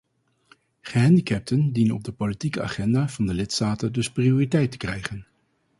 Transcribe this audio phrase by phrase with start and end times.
[0.81, 5.27] Gehandicapten dienen op de politieke agenda van de lidstaten dus prioriteit te krijgen.